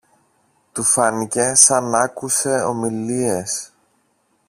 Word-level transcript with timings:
Του 0.71 0.83
φάνηκε 0.83 1.53
σα 1.55 1.81
ν' 1.81 1.95
άκουσε 1.95 2.49
ομιλίες. 2.63 3.71